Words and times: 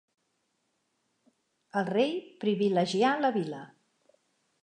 El 1.81 1.85
rei 1.91 2.15
privilegià 2.45 3.13
la 3.27 3.33
vila. 3.39 3.63